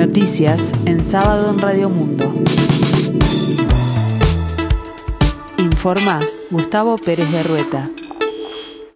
Noticias 0.00 0.72
en 0.86 0.98
sábado 0.98 1.52
en 1.52 1.60
Radio 1.60 1.90
Mundo. 1.90 2.32
Informa 5.58 6.18
Gustavo 6.50 6.96
Pérez 6.96 7.30
de 7.30 7.42
Rueta. 7.42 7.90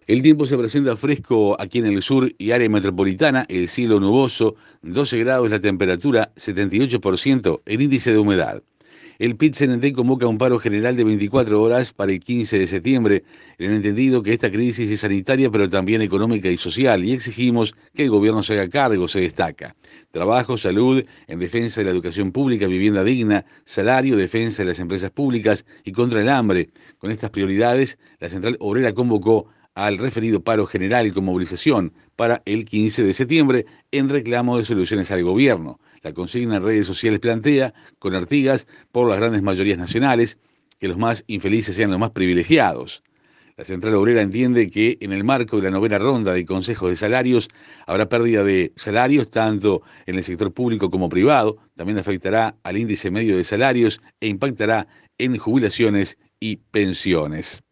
El 0.07 0.23
tiempo 0.23 0.47
se 0.47 0.57
presenta 0.57 0.97
fresco 0.97 1.61
aquí 1.61 1.77
en 1.77 1.85
el 1.85 2.01
sur 2.01 2.33
y 2.39 2.49
área 2.49 2.67
metropolitana, 2.69 3.45
el 3.49 3.67
cielo 3.67 3.99
nuboso, 3.99 4.55
12 4.81 5.19
grados 5.19 5.51
la 5.51 5.59
temperatura, 5.59 6.31
78% 6.37 7.61
el 7.67 7.81
índice 7.83 8.11
de 8.11 8.17
humedad. 8.17 8.63
El 9.17 9.37
PIT-CNT 9.37 9.93
convoca 9.93 10.27
un 10.27 10.37
paro 10.37 10.59
general 10.59 10.97
de 10.97 11.05
24 11.05 11.61
horas 11.61 11.93
para 11.93 12.11
el 12.11 12.19
15 12.19 12.59
de 12.59 12.67
septiembre, 12.67 13.23
en 13.57 13.71
el 13.71 13.77
entendido 13.77 14.21
que 14.21 14.33
esta 14.33 14.51
crisis 14.51 14.91
es 14.91 14.99
sanitaria 14.99 15.49
pero 15.49 15.69
también 15.69 16.01
económica 16.01 16.49
y 16.49 16.57
social, 16.57 17.05
y 17.05 17.13
exigimos 17.13 17.75
que 17.93 18.03
el 18.03 18.09
gobierno 18.09 18.43
se 18.43 18.53
haga 18.53 18.67
cargo, 18.67 19.07
se 19.07 19.21
destaca. 19.21 19.73
Trabajo, 20.11 20.57
salud, 20.57 21.05
en 21.27 21.39
defensa 21.39 21.79
de 21.79 21.85
la 21.85 21.91
educación 21.91 22.33
pública, 22.33 22.67
vivienda 22.67 23.05
digna, 23.05 23.45
salario, 23.63 24.17
defensa 24.17 24.63
de 24.63 24.69
las 24.69 24.79
empresas 24.79 25.11
públicas 25.11 25.65
y 25.85 25.93
contra 25.93 26.19
el 26.19 26.27
hambre. 26.27 26.71
Con 26.97 27.09
estas 27.09 27.29
prioridades, 27.29 27.97
la 28.19 28.27
Central 28.27 28.57
Obrera 28.59 28.93
convocó 28.93 29.47
al 29.75 29.97
referido 29.97 30.41
paro 30.41 30.65
general 30.65 31.13
con 31.13 31.25
movilización 31.25 31.93
para 32.15 32.41
el 32.45 32.65
15 32.65 33.03
de 33.03 33.13
septiembre 33.13 33.65
en 33.91 34.09
reclamo 34.09 34.57
de 34.57 34.63
soluciones 34.63 35.11
al 35.11 35.23
gobierno. 35.23 35.79
La 36.01 36.13
consigna 36.13 36.57
en 36.57 36.63
redes 36.63 36.87
sociales 36.87 37.19
plantea, 37.19 37.73
con 37.99 38.15
Artigas, 38.15 38.67
por 38.91 39.09
las 39.09 39.19
grandes 39.19 39.43
mayorías 39.43 39.77
nacionales, 39.77 40.39
que 40.79 40.87
los 40.87 40.97
más 40.97 41.23
infelices 41.27 41.75
sean 41.75 41.91
los 41.91 41.99
más 41.99 42.11
privilegiados. 42.11 43.03
La 43.57 43.63
Central 43.63 43.95
Obrera 43.95 44.21
entiende 44.21 44.69
que 44.69 44.97
en 44.99 45.13
el 45.13 45.23
marco 45.23 45.57
de 45.57 45.63
la 45.63 45.71
novena 45.71 45.97
ronda 45.97 46.33
de 46.33 46.45
consejos 46.45 46.89
de 46.89 46.95
salarios 46.97 47.47
habrá 47.85 48.09
pérdida 48.09 48.43
de 48.43 48.73
salarios 48.75 49.29
tanto 49.29 49.81
en 50.05 50.15
el 50.15 50.23
sector 50.23 50.53
público 50.53 50.89
como 50.89 51.07
privado, 51.07 51.57
también 51.73 51.97
afectará 51.97 52.57
al 52.63 52.77
índice 52.77 53.11
medio 53.11 53.37
de 53.37 53.45
salarios 53.45 54.01
e 54.19 54.27
impactará 54.27 54.87
en 55.17 55.37
jubilaciones 55.37 56.17
y 56.39 56.57
pensiones. 56.57 57.64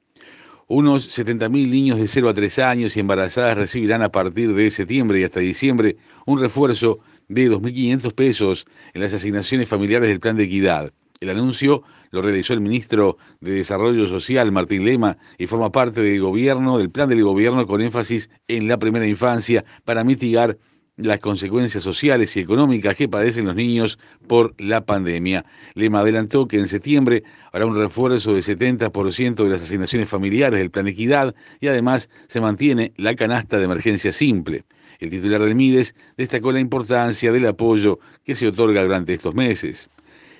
Unos 0.67 1.09
70.000 1.17 1.49
niños 1.69 1.99
de 1.99 2.07
0 2.07 2.29
a 2.29 2.33
3 2.33 2.59
años 2.59 2.95
y 2.95 3.01
embarazadas 3.01 3.57
recibirán 3.57 4.01
a 4.01 4.09
partir 4.09 4.53
de 4.53 4.71
septiembre 4.71 5.19
y 5.19 5.23
hasta 5.23 5.41
diciembre 5.41 5.97
un 6.25 6.39
refuerzo 6.39 6.99
de 7.27 7.51
2.500 7.51 8.13
pesos 8.13 8.65
en 8.93 9.01
las 9.01 9.13
asignaciones 9.13 9.67
familiares 9.67 10.07
del 10.07 10.21
Plan 10.21 10.37
de 10.37 10.45
Equidad. 10.45 10.93
El 11.19 11.29
anuncio 11.29 11.83
lo 12.11 12.21
realizó 12.21 12.53
el 12.53 12.61
ministro 12.61 13.17
de 13.41 13.51
Desarrollo 13.51 14.07
Social, 14.07 14.51
Martín 14.51 14.85
Lema, 14.85 15.17
y 15.37 15.47
forma 15.47 15.71
parte 15.71 16.01
del 16.01 16.21
gobierno, 16.21 16.77
del 16.77 16.89
plan 16.89 17.09
del 17.09 17.23
gobierno 17.23 17.67
con 17.67 17.81
énfasis 17.81 18.29
en 18.47 18.67
la 18.67 18.77
primera 18.77 19.07
infancia 19.07 19.65
para 19.83 20.03
mitigar 20.03 20.57
las 20.97 21.19
consecuencias 21.19 21.83
sociales 21.83 22.35
y 22.37 22.39
económicas 22.39 22.95
que 22.95 23.09
padecen 23.09 23.45
los 23.45 23.55
niños 23.55 23.97
por 24.27 24.53
la 24.61 24.85
pandemia. 24.85 25.45
Lema 25.73 26.01
adelantó 26.01 26.47
que 26.47 26.59
en 26.59 26.67
septiembre 26.67 27.23
habrá 27.51 27.65
un 27.65 27.75
refuerzo 27.75 28.33
del 28.33 28.43
70% 28.43 29.35
de 29.43 29.49
las 29.49 29.63
asignaciones 29.63 30.07
familiares 30.07 30.59
del 30.59 30.69
Plan 30.69 30.87
Equidad 30.87 31.33
y 31.59 31.67
además 31.67 32.09
se 32.27 32.41
mantiene 32.41 32.93
la 32.95 33.15
canasta 33.15 33.57
de 33.57 33.65
emergencia 33.65 34.11
simple. 34.11 34.65
El 34.99 35.09
titular 35.09 35.41
del 35.41 35.55
MIDES 35.55 35.95
destacó 36.15 36.51
la 36.51 36.59
importancia 36.59 37.31
del 37.31 37.47
apoyo 37.47 37.99
que 38.23 38.35
se 38.35 38.47
otorga 38.47 38.83
durante 38.83 39.13
estos 39.13 39.33
meses. 39.33 39.89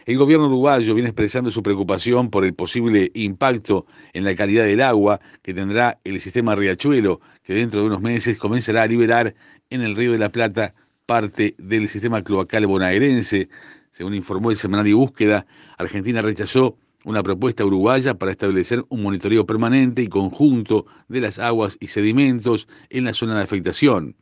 El 0.06 0.18
gobierno 0.18 0.48
uruguayo 0.48 0.94
viene 0.96 1.10
expresando 1.10 1.50
su 1.50 1.64
preocupación 1.64 2.30
por 2.30 2.44
el 2.44 2.54
posible 2.54 3.10
impacto 3.14 3.86
en 4.12 4.26
la 4.26 4.36
calidad 4.36 4.66
del 4.66 4.82
agua 4.82 5.22
que 5.42 5.54
tendrá 5.54 6.00
el 6.04 6.20
sistema 6.20 6.56
Riachuelo, 6.56 7.22
que 7.42 7.54
dentro 7.54 7.80
de 7.80 7.88
unos 7.88 8.02
meses 8.02 8.38
comenzará 8.38 8.84
a 8.84 8.88
liberar 8.88 9.34
en 9.70 9.82
el 9.82 9.96
Río 9.96 10.12
de 10.12 10.18
la 10.18 10.30
Plata 10.30 10.76
parte 11.06 11.56
del 11.58 11.88
sistema 11.88 12.22
cloacal 12.22 12.68
bonaerense. 12.68 13.48
Según 13.92 14.14
informó 14.14 14.52
el 14.52 14.58
semanario 14.58 14.98
Búsqueda, 14.98 15.46
Argentina 15.78 16.22
rechazó 16.22 16.78
una 17.06 17.24
propuesta 17.24 17.64
uruguaya 17.64 18.14
para 18.16 18.32
establecer 18.32 18.84
un 18.90 19.04
monitoreo 19.04 19.46
permanente 19.46 20.02
y 20.02 20.08
conjunto 20.08 20.86
de 21.08 21.22
las 21.22 21.40
aguas 21.40 21.78
y 21.80 21.88
sedimentos 21.88 22.68
en 22.90 23.06
la 23.06 23.14
zona 23.14 23.36
de 23.38 23.44
afectación. 23.44 24.16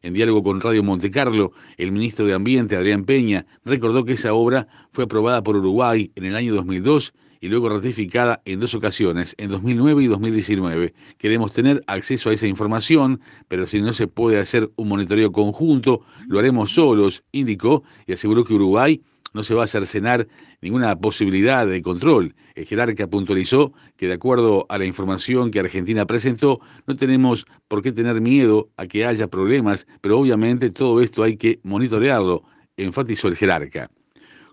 En 0.00 0.14
diálogo 0.14 0.44
con 0.44 0.60
Radio 0.60 0.84
Montecarlo, 0.84 1.52
el 1.76 1.90
ministro 1.90 2.24
de 2.24 2.32
Ambiente, 2.32 2.76
Adrián 2.76 3.04
Peña, 3.04 3.46
recordó 3.64 4.04
que 4.04 4.12
esa 4.12 4.32
obra 4.32 4.68
fue 4.92 5.04
aprobada 5.04 5.42
por 5.42 5.56
Uruguay 5.56 6.12
en 6.14 6.24
el 6.24 6.36
año 6.36 6.54
2002 6.54 7.12
y 7.40 7.48
luego 7.48 7.68
ratificada 7.68 8.40
en 8.44 8.60
dos 8.60 8.74
ocasiones, 8.74 9.34
en 9.38 9.50
2009 9.50 10.04
y 10.04 10.06
2019. 10.06 10.94
Queremos 11.18 11.52
tener 11.52 11.82
acceso 11.88 12.30
a 12.30 12.32
esa 12.32 12.46
información, 12.46 13.20
pero 13.48 13.66
si 13.66 13.80
no 13.80 13.92
se 13.92 14.06
puede 14.06 14.38
hacer 14.38 14.70
un 14.76 14.88
monitoreo 14.88 15.32
conjunto, 15.32 16.02
lo 16.28 16.38
haremos 16.38 16.72
solos, 16.72 17.24
indicó 17.32 17.82
y 18.06 18.12
aseguró 18.12 18.44
que 18.44 18.54
Uruguay 18.54 19.02
no 19.32 19.42
se 19.42 19.54
va 19.54 19.64
a 19.64 19.66
cercenar 19.66 20.26
ninguna 20.60 20.96
posibilidad 20.96 21.66
de 21.66 21.82
control. 21.82 22.34
El 22.54 22.64
jerarca 22.64 23.06
puntualizó 23.06 23.72
que 23.96 24.06
de 24.06 24.14
acuerdo 24.14 24.66
a 24.68 24.78
la 24.78 24.84
información 24.84 25.50
que 25.50 25.60
Argentina 25.60 26.06
presentó, 26.06 26.60
no 26.86 26.94
tenemos 26.94 27.46
por 27.68 27.82
qué 27.82 27.92
tener 27.92 28.20
miedo 28.20 28.68
a 28.76 28.86
que 28.86 29.04
haya 29.04 29.28
problemas, 29.28 29.86
pero 30.00 30.18
obviamente 30.18 30.70
todo 30.70 31.00
esto 31.00 31.22
hay 31.22 31.36
que 31.36 31.60
monitorearlo, 31.62 32.42
enfatizó 32.76 33.28
el 33.28 33.36
jerarca. 33.36 33.90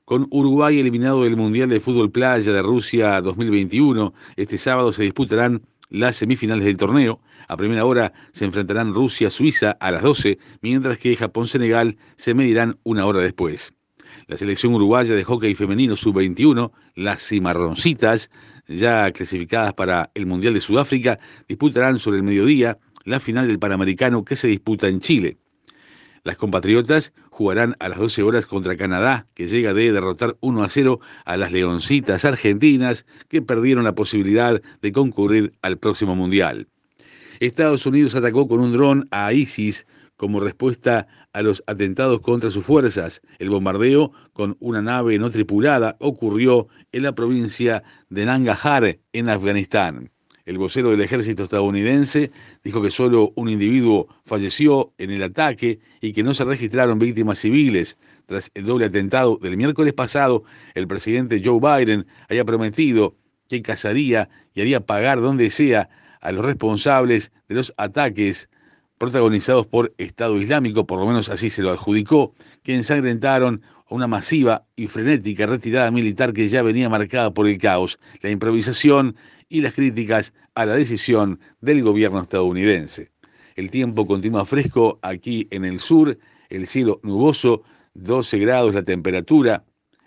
Con 0.05 0.27
Uruguay 0.29 0.79
eliminado 0.79 1.23
del 1.23 1.35
Mundial 1.35 1.69
de 1.69 1.79
Fútbol 1.79 2.11
Playa 2.11 2.51
de 2.51 2.61
Rusia 2.61 3.19
2021, 3.21 4.13
este 4.35 4.57
sábado 4.57 4.91
se 4.91 5.01
disputarán 5.01 5.63
las 5.89 6.17
semifinales 6.17 6.65
del 6.65 6.77
torneo. 6.77 7.19
A 7.47 7.57
primera 7.57 7.85
hora 7.85 8.13
se 8.31 8.45
enfrentarán 8.45 8.93
Rusia-Suiza 8.93 9.71
a 9.71 9.91
las 9.91 10.03
12, 10.03 10.37
mientras 10.61 10.99
que 10.99 11.15
Japón-Senegal 11.15 11.97
se 12.17 12.33
medirán 12.33 12.77
una 12.83 13.05
hora 13.05 13.21
después. 13.21 13.73
La 14.27 14.37
selección 14.37 14.73
uruguaya 14.73 15.13
de 15.13 15.23
hockey 15.23 15.53
femenino 15.53 15.95
sub-21, 15.95 16.71
las 16.95 17.27
Cimarroncitas, 17.27 18.31
ya 18.67 19.11
clasificadas 19.11 19.73
para 19.73 20.09
el 20.15 20.25
Mundial 20.25 20.55
de 20.55 20.61
Sudáfrica, 20.61 21.19
disputarán 21.47 21.99
sobre 21.99 22.17
el 22.17 22.23
mediodía 22.23 22.79
la 23.03 23.19
final 23.19 23.47
del 23.47 23.59
Panamericano 23.59 24.25
que 24.25 24.35
se 24.35 24.47
disputa 24.47 24.87
en 24.87 24.99
Chile. 24.99 25.37
Las 26.23 26.37
compatriotas 26.37 27.13
jugarán 27.29 27.75
a 27.77 27.87
las 27.87 27.99
12 27.99 28.23
horas 28.23 28.47
contra 28.47 28.75
Canadá, 28.75 29.27
que 29.35 29.47
llega 29.47 29.75
de 29.75 29.91
derrotar 29.91 30.37
1 30.41 30.63
a 30.63 30.69
0 30.69 30.99
a 31.23 31.37
las 31.37 31.51
Leoncitas 31.51 32.25
argentinas, 32.25 33.05
que 33.29 33.43
perdieron 33.43 33.83
la 33.83 33.93
posibilidad 33.93 34.59
de 34.81 34.91
concurrir 34.91 35.53
al 35.61 35.77
próximo 35.77 36.15
Mundial. 36.15 36.67
Estados 37.39 37.85
Unidos 37.85 38.15
atacó 38.15 38.47
con 38.47 38.59
un 38.59 38.73
dron 38.73 39.07
a 39.11 39.33
ISIS 39.33 39.85
como 40.17 40.39
respuesta 40.39 41.07
a 41.33 41.41
los 41.41 41.63
atentados 41.67 42.21
contra 42.21 42.49
sus 42.49 42.63
fuerzas. 42.63 43.21
El 43.39 43.49
bombardeo 43.49 44.11
con 44.33 44.55
una 44.59 44.81
nave 44.81 45.19
no 45.19 45.29
tripulada 45.29 45.97
ocurrió 45.99 46.67
en 46.91 47.03
la 47.03 47.13
provincia 47.13 47.83
de 48.09 48.25
Nangarhar, 48.25 48.99
en 49.11 49.29
Afganistán. 49.29 50.11
El 50.45 50.59
vocero 50.59 50.91
del 50.91 51.01
ejército 51.01 51.43
estadounidense 51.43 52.31
dijo 52.63 52.79
que 52.81 52.91
solo 52.91 53.33
un 53.35 53.49
individuo 53.49 54.07
falleció 54.25 54.93
en 54.99 55.09
el 55.09 55.23
ataque 55.23 55.79
y 56.01 56.13
que 56.13 56.21
no 56.21 56.35
se 56.35 56.45
registraron 56.45 56.99
víctimas 56.99 57.39
civiles. 57.39 57.97
Tras 58.27 58.51
el 58.53 58.65
doble 58.65 58.85
atentado 58.85 59.39
del 59.41 59.57
miércoles 59.57 59.93
pasado, 59.93 60.43
el 60.75 60.87
presidente 60.87 61.41
Joe 61.43 61.59
Biden 61.59 62.05
había 62.29 62.45
prometido 62.45 63.15
que 63.49 63.63
cazaría 63.63 64.29
y 64.53 64.61
haría 64.61 64.85
pagar 64.85 65.19
donde 65.19 65.49
sea 65.49 65.89
a 66.25 66.31
los 66.31 66.43
responsables 66.43 67.31
de 67.47 67.55
los 67.55 67.71
ataques 67.77 68.49
protagonizados 68.97 69.67
por 69.67 69.93
Estado 69.99 70.41
Islámico, 70.41 70.87
por 70.87 70.99
lo 70.99 71.05
menos 71.05 71.29
así 71.29 71.51
se 71.51 71.61
lo 71.61 71.69
adjudicó, 71.69 72.33
que 72.63 72.73
ensangrentaron 72.73 73.61
una 73.89 74.07
masiva 74.07 74.65
y 74.75 74.87
frenética 74.87 75.45
retirada 75.45 75.91
militar 75.91 76.33
que 76.33 76.47
ya 76.47 76.63
venía 76.63 76.89
marcada 76.89 77.31
por 77.31 77.47
el 77.47 77.59
caos, 77.59 77.99
la 78.21 78.31
improvisación 78.31 79.15
y 79.49 79.61
las 79.61 79.75
críticas 79.75 80.33
a 80.55 80.65
la 80.65 80.73
decisión 80.73 81.39
del 81.61 81.83
gobierno 81.83 82.19
estadounidense. 82.21 83.11
El 83.55 83.69
tiempo 83.69 84.07
continúa 84.07 84.45
fresco 84.45 84.97
aquí 85.03 85.47
en 85.51 85.63
el 85.63 85.79
sur, 85.79 86.17
el 86.49 86.65
cielo 86.65 86.99
nuboso, 87.03 87.61
12 87.93 88.39
grados 88.39 88.73
la 88.73 88.83
temperatura, 88.83 89.63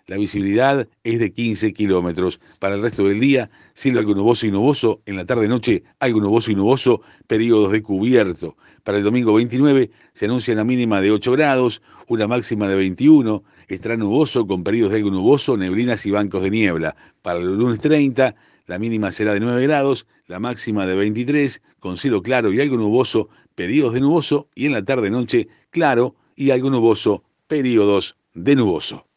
la 0.09 0.17
visibilidad 0.17 0.89
es 1.05 1.21
de 1.21 1.33
15 1.33 1.75
kilómetros. 1.75 2.41
Para 2.59 2.75
el 2.75 2.83
resto 2.83 3.05
del 3.05 3.21
día, 3.21 3.51
cielo 3.75 4.01
algo 4.01 4.15
nuboso 4.15 4.47
y 4.47 4.51
nuboso. 4.51 5.03
En 5.05 5.17
la 5.17 5.27
tarde-noche, 5.27 5.85
algo 6.01 6.21
nuboso 6.21 6.51
y 6.51 6.55
nuboso, 6.55 7.03
periodos 7.27 7.73
de 7.73 7.83
cubierto. 7.83 8.57
Para 8.85 8.97
el 8.99 9.05
domingo 9.05 9.35
29 9.35 9.91
se 10.15 10.25
anuncia 10.25 10.55
una 10.55 10.65
mínima 10.65 11.03
de 11.03 11.11
8 11.11 11.31
grados, 11.33 11.83
una 12.07 12.27
máxima 12.27 12.67
de 12.69 12.77
21. 12.77 13.45
Estará 13.69 13.99
nuboso 13.99 14.47
con 14.47 14.65
periodos 14.65 14.93
de 14.93 14.99
algo 14.99 15.11
nuboso, 15.11 15.59
neblinas 15.59 16.07
y 16.07 16.11
bancos 16.11 16.43
de 16.43 16.51
niebla. 16.51 16.97
Para 17.21 17.41
el 17.41 17.59
lunes 17.59 17.79
30, 17.81 18.35
la 18.67 18.79
mínima 18.79 19.13
será 19.13 19.35
de 19.35 19.41
9 19.41 19.63
grados, 19.65 20.07
la 20.27 20.39
máxima 20.39 20.87
de 20.87 20.95
23, 20.95 21.61
con 21.81 21.99
cielo 21.99 22.23
claro 22.23 22.51
y 22.51 22.63
algo 22.63 22.79
nuboso, 22.79 23.29
periodos 23.55 23.93
de 23.93 24.01
nuboso. 24.01 24.49
Y 24.55 24.65
en 24.65 24.73
la 24.73 24.83
tarde-noche, 24.83 25.49
claro 25.69 26.15
y 26.35 26.51
algo 26.51 26.71
nuboso, 26.71 27.25
periodos 27.47 28.17
de 28.33 28.57
nuboso. 28.57 29.08